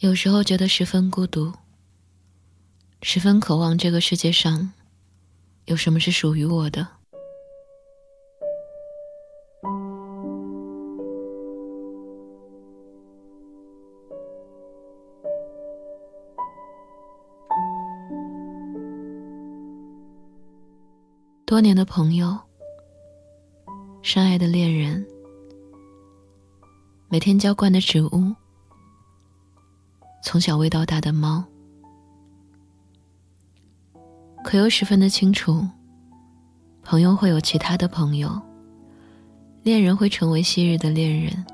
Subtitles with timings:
[0.00, 1.50] 有时候觉得十分孤独，
[3.00, 4.70] 十分渴望这个世界上
[5.64, 6.86] 有什么是属于我的。
[21.46, 22.38] 多年的朋友，
[24.02, 25.06] 深爱的恋人，
[27.08, 28.34] 每天浇灌的植物。
[30.28, 31.44] 从小喂到大的猫，
[34.42, 35.64] 可又十分的清楚，
[36.82, 38.42] 朋友会有其他的朋友，
[39.62, 41.46] 恋人会成为昔日的恋人，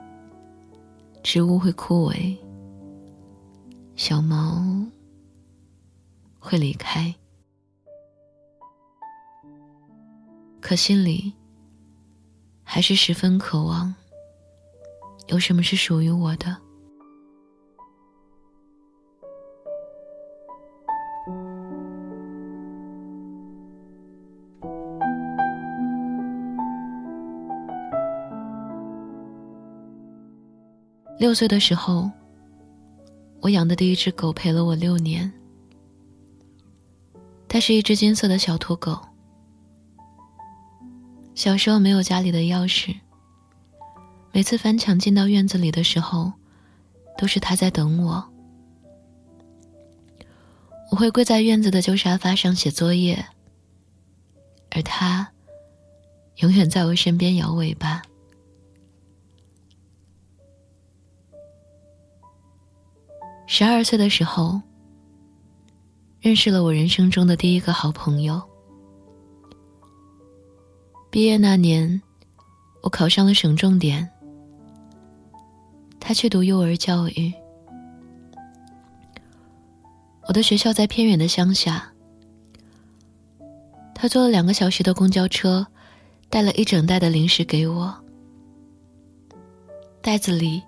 [1.23, 2.35] 植物会枯萎，
[3.95, 4.65] 小猫
[6.39, 7.15] 会离开，
[10.63, 11.30] 可心里
[12.65, 13.95] 还是十分渴望，
[15.27, 16.57] 有什么是属于我的。
[31.23, 32.10] 六岁的时候，
[33.40, 35.32] 我养的第一只狗陪了我六年。
[37.46, 39.01] 它是一只金色的小土狗。
[41.32, 42.96] 小时候没有家里的钥匙，
[44.32, 46.32] 每次翻墙进到院子里的时候，
[47.16, 48.28] 都是它在等我。
[50.90, 53.24] 我会跪在院子的旧沙发上写作业，
[54.73, 55.30] 而它
[56.38, 58.02] 永远在我身边摇尾巴。
[63.46, 64.60] 十二岁的时候，
[66.21, 68.41] 认识了我人生中的第一个好朋友。
[71.10, 72.00] 毕业那年，
[72.82, 74.09] 我考上了省重点，
[76.00, 77.32] 他去读幼儿教育。
[80.27, 81.93] 我的学校在偏远的乡下，
[83.94, 85.66] 他坐了两个小时的公交车，
[86.31, 87.94] 带了一整袋的零食给我，
[90.00, 90.62] 袋子里。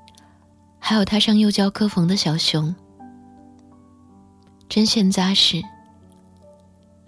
[0.86, 2.74] 还有他上幼教课缝的小熊，
[4.68, 5.62] 针线扎实，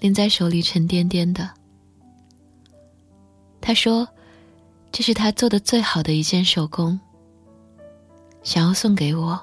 [0.00, 1.50] 拎在手里沉甸甸的。
[3.60, 4.08] 他说
[4.90, 6.98] ：“这是他做的最好的一件手工，
[8.42, 9.38] 想要送给我。”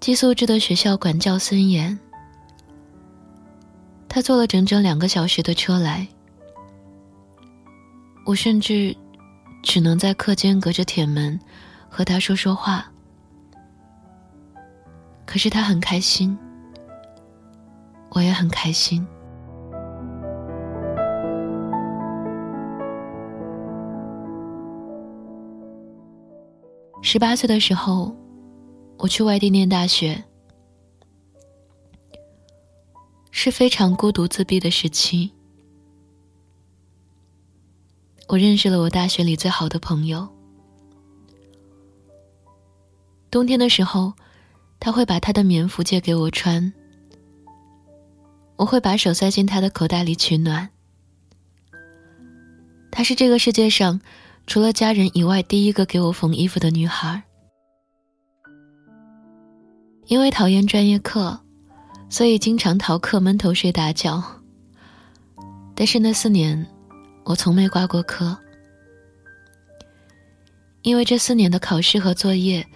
[0.00, 1.96] 寄宿制的学校管教森严，
[4.08, 6.08] 他坐了整整两个小时的车来，
[8.26, 8.96] 我甚至。
[9.64, 11.40] 只能在课间隔着铁门
[11.88, 12.92] 和他说说话，
[15.26, 16.38] 可是他很开心，
[18.10, 19.04] 我也很开心。
[27.02, 28.14] 十八岁的时候，
[28.98, 30.22] 我去外地念大学，
[33.32, 35.33] 是非常孤独自闭的时期。
[38.26, 40.26] 我认识了我大学里最好的朋友。
[43.30, 44.14] 冬天的时候，
[44.80, 46.72] 他会把他的棉服借给我穿，
[48.56, 50.68] 我会把手塞进他的口袋里取暖。
[52.90, 54.00] 她是这个世界上
[54.46, 57.22] 除了家人以外第一个给我缝衣服的女孩。
[60.06, 61.40] 因为讨厌专业课，
[62.08, 64.22] 所以经常逃课闷头睡大觉。
[65.74, 66.66] 但是那四年。
[67.24, 68.36] 我从没挂过科，
[70.82, 72.66] 因为这四年的考试和作业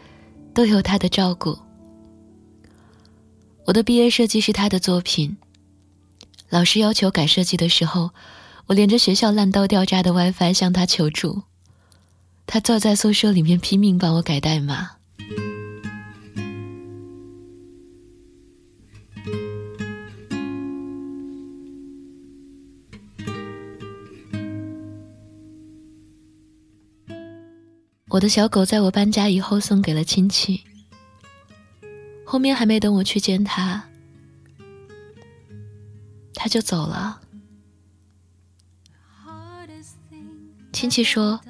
[0.54, 1.58] 都有他的照顾。
[3.66, 5.36] 我的毕业设计是他的作品，
[6.48, 8.10] 老师要求改设计的时候，
[8.66, 11.42] 我连着学校烂到掉渣的 WiFi 向他求助，
[12.46, 14.97] 他坐在宿舍里面拼命帮我改代码。
[28.18, 30.64] 我的小狗在我搬家以后送给了亲戚，
[32.24, 33.84] 后面还没等我去见他，
[36.34, 37.20] 他就走了。
[40.72, 41.40] 亲戚说，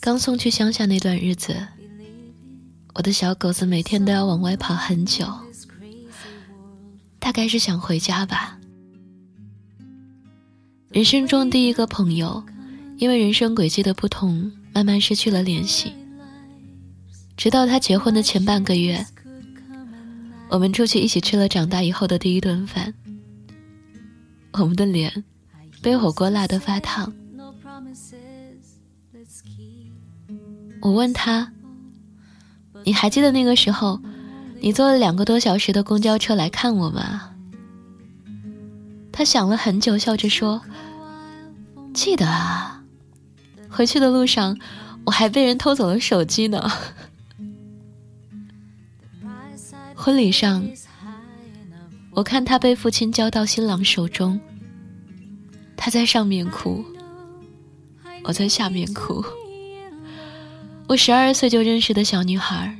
[0.00, 1.54] 刚送去乡下那段日子，
[2.94, 5.30] 我的小狗子每天都要往外跑很久，
[7.18, 8.58] 大概是想回家吧。
[10.88, 12.42] 人生中第一个朋友，
[12.96, 14.50] 因为人生轨迹的不同。
[14.74, 15.92] 慢慢失去了联系，
[17.36, 19.06] 直到他结婚的前半个月，
[20.48, 22.94] 我们出去一起吃了长大以后的第一顿饭。
[24.52, 25.24] 我们的脸
[25.80, 27.12] 被火锅辣得发烫。
[30.80, 31.52] 我问他
[32.84, 34.00] ：“你还记得那个时候，
[34.60, 37.30] 你坐了两个多小时的公交车来看我吗？”
[39.12, 40.60] 他想了很久，笑着说
[41.94, 42.81] ：“记得啊，
[43.72, 44.58] 回去的路上
[45.04, 46.62] 我还被人偷走了手机呢。”
[49.96, 50.68] 婚礼上，
[52.10, 54.40] 我看他被父亲交到新郎手中，
[55.76, 56.84] 他在上面哭，
[58.24, 59.24] 我在下面哭。
[60.88, 62.76] 我十二岁就认识的小女孩，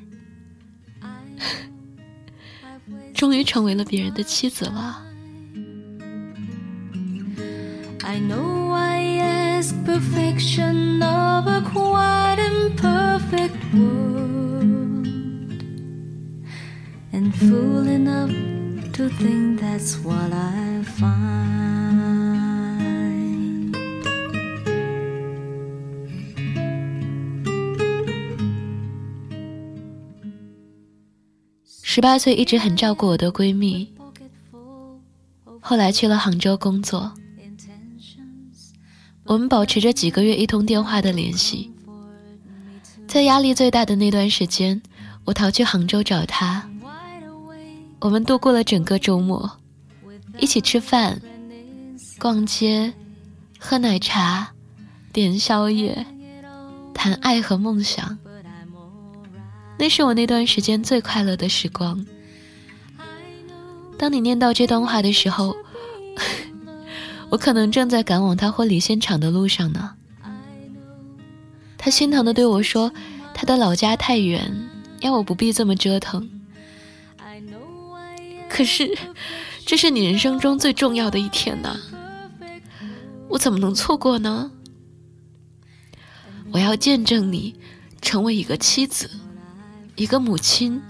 [3.15, 5.05] 终于成为了别人的妻子了。
[8.03, 9.63] I know I
[18.93, 21.33] to think that's what I find
[31.83, 33.93] 十八岁一直很照顾我的闺蜜，
[35.61, 37.13] 后来去了杭州工作。
[39.25, 41.71] 我们保持着几个月一通电话的联系，
[43.07, 44.83] 在压力最大的那段时间，
[45.25, 46.69] 我逃去杭州找她。
[48.03, 49.59] 我们度过了整个周末，
[50.39, 51.23] 一起吃饭、
[52.19, 52.93] 逛街、
[53.59, 54.53] 喝奶茶、
[55.13, 56.05] 点宵夜、
[56.93, 58.19] 谈爱和梦想。
[59.79, 62.05] 那是我那段时间最快乐的时光。
[63.97, 65.57] 当你念到这段话的时候。
[67.31, 69.95] 我可能正在赶往他婚礼现场的路上呢。
[71.79, 72.93] 他心疼的对我说
[73.33, 74.69] ：“他的老家太远，
[75.01, 76.29] 要我不必这么折腾。”
[78.53, 78.97] 可是，
[79.65, 81.75] 这是你人生中最重要的一天呐，
[83.31, 84.53] 我怎么能错过呢？
[86.53, 87.59] 我要见证你
[88.03, 89.09] 成为一个妻子，
[89.97, 90.83] 一个母亲，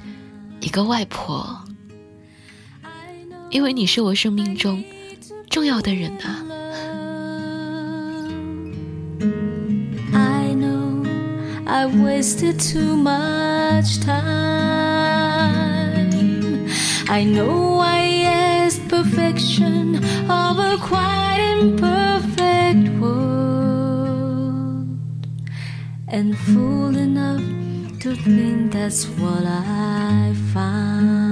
[0.61, 1.64] 一个外婆，
[3.49, 4.82] 因为你是我生命中。
[5.49, 6.44] 重要的人啊。
[11.64, 14.51] I wasted too much time.
[17.12, 19.97] I know I asked perfection
[20.31, 24.87] of a quite imperfect world.
[26.09, 27.44] And fool enough
[28.00, 31.31] to think that's what I find.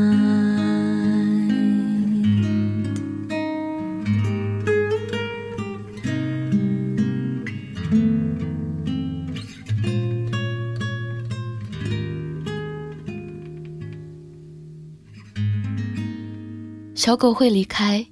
[17.01, 18.07] 小狗会离开，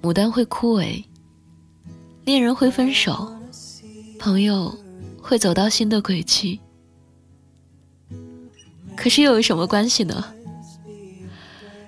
[0.00, 1.04] 牡丹会枯萎，
[2.24, 3.30] 恋人会分手，
[4.18, 4.74] 朋友
[5.20, 6.58] 会走到新的轨迹。
[8.96, 10.24] 可是又有什么关系呢？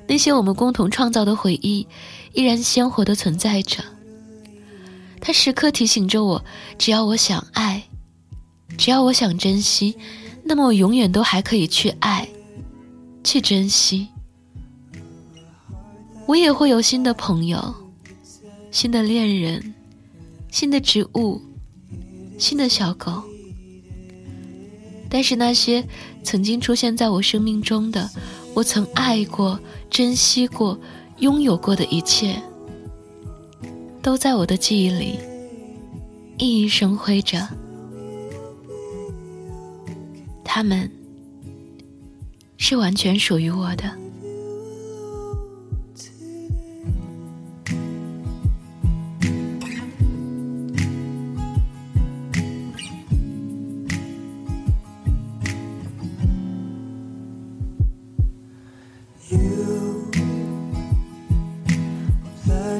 [0.07, 1.89] 那些我们共同创造的回忆，
[2.35, 3.83] 依然鲜活的存在着。
[5.23, 6.45] 它时刻提醒着我：
[6.77, 7.83] 只要我想爱，
[8.77, 9.97] 只要我想珍惜，
[10.45, 12.29] 那么我永远都还可以去爱，
[13.25, 14.09] 去珍惜。
[16.27, 17.75] 我也会有新的朋友、
[18.71, 19.75] 新的恋人、
[20.51, 21.41] 新的植物、
[22.39, 23.23] 新的小狗。
[25.11, 25.87] 但是那些
[26.23, 28.11] 曾经出现在我生命中的、
[28.55, 30.79] 我曾爱过、珍惜过、
[31.19, 32.43] 拥有过的一切，
[34.03, 35.19] 都在我的记忆里
[36.39, 37.47] 熠熠生辉着。
[40.43, 40.91] 他们
[42.57, 44.04] 是完全属于我的。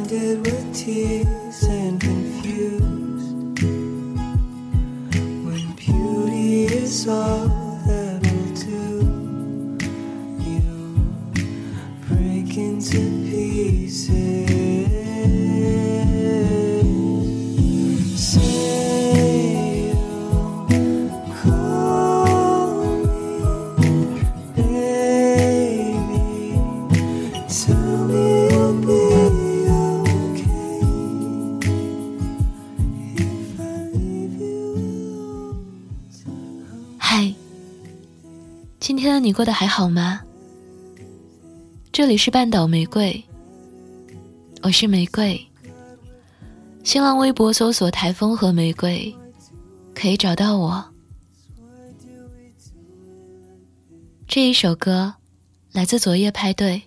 [0.05, 3.63] blinded with tears and confused.
[5.45, 7.49] When beauty is all
[7.87, 9.79] that will do
[10.43, 10.97] you
[12.09, 12.99] break into
[13.31, 14.11] pieces.
[18.21, 21.11] Say you
[21.43, 22.67] call
[23.79, 23.93] me
[24.57, 26.15] baby
[39.25, 40.21] 你过得还好吗？
[41.91, 43.25] 这里是半岛玫瑰，
[44.61, 45.43] 我是玫瑰。
[46.83, 49.17] 新浪微博搜索“台风和玫瑰”，
[49.97, 50.85] 可以找到我。
[54.29, 55.15] 这一首歌
[55.73, 56.83] 来自昨夜派对。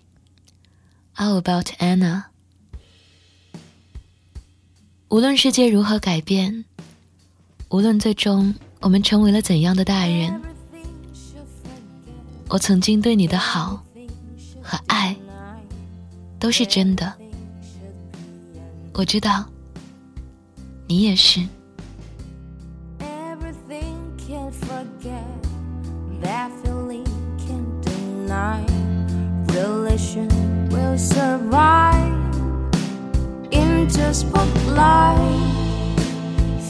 [1.16, 2.26] All about Anna？
[5.10, 6.66] 无论世界如何改变，
[7.70, 10.40] 无论最终我们成为了怎样的大人，
[12.50, 13.84] 我曾经对你的好
[14.62, 15.16] 和爱
[16.40, 17.14] 都是真的。
[18.94, 19.46] 我知道，
[20.88, 21.42] 你也是。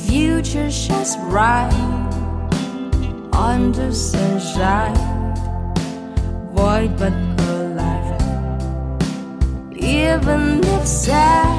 [0.08, 1.72] future shines bright
[3.34, 4.96] under sunshine,
[6.58, 7.14] void but
[7.54, 8.22] alive.
[9.76, 11.56] Even if sad,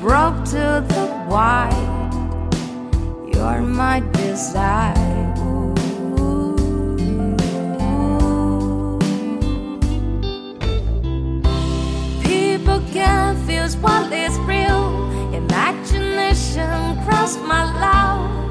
[0.00, 2.10] broke to the white,
[3.32, 5.34] you're my desire.
[12.22, 14.84] People confuse what is real
[15.34, 18.49] imagination cross my love.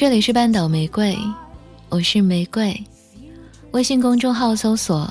[0.00, 1.14] 这里是半岛玫瑰，
[1.90, 2.74] 我是玫瑰。
[3.72, 5.06] 微信公众号搜索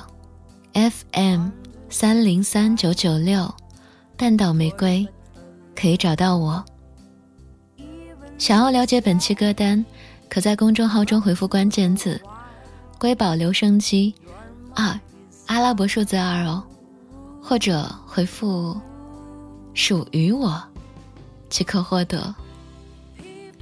[0.72, 1.50] FM
[1.88, 3.54] 三零三九九六，
[4.16, 5.06] 半岛玫瑰，
[5.76, 6.64] 可以找到我。
[8.36, 9.86] 想要了解本期歌单，
[10.28, 12.20] 可在公众号中回复关键字
[12.98, 14.12] “瑰宝留声机”
[14.74, 14.98] 二，
[15.46, 16.60] 阿拉伯数字二哦，
[17.40, 18.76] 或者回复
[19.72, 20.60] “属于我”，
[21.48, 22.34] 即可获得。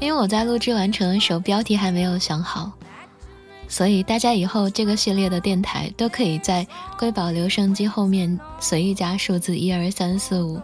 [0.01, 2.71] 因为我在录制完成的时候，标题还没有想好。
[3.71, 6.67] 所以大家以后这个系列的电台都可以在
[6.99, 10.59] 瑰宝留声机后面随意加数字一二三四五，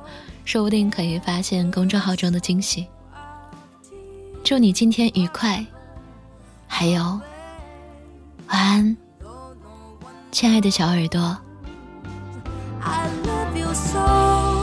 [0.47, 2.87] 说不定可以发现公众号中的惊喜。
[4.43, 5.65] 祝你今天愉快，
[6.67, 7.03] 还有
[8.49, 8.97] 晚安，
[10.31, 11.37] 亲爱的小耳朵。
[12.81, 14.54] I love you so,